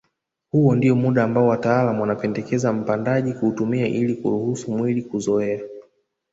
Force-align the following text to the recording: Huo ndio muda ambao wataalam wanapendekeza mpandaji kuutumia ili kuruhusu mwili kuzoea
Huo 0.51 0.75
ndio 0.75 0.95
muda 0.95 1.23
ambao 1.23 1.47
wataalam 1.47 1.99
wanapendekeza 2.01 2.73
mpandaji 2.73 3.33
kuutumia 3.33 3.87
ili 3.87 4.15
kuruhusu 4.15 4.71
mwili 4.71 5.01
kuzoea 5.01 5.59